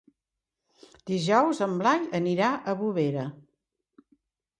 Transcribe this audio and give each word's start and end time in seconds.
Dijous 1.09 1.61
en 1.65 1.75
Blai 1.81 2.01
anirà 2.21 2.47
a 2.57 2.75
Bovera. 2.81 3.27